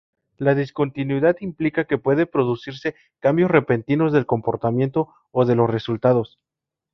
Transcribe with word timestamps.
La 0.39 0.55
discontinuidad 0.55 1.35
implica 1.41 1.85
que 1.85 1.99
pueden 1.99 2.25
producirse 2.27 2.95
cambios 3.19 3.51
repentinos 3.51 4.11
del 4.11 4.25
comportamiento 4.25 5.13
o 5.29 5.45
de 5.45 5.53
los 5.53 5.69
resultados. 5.69 6.39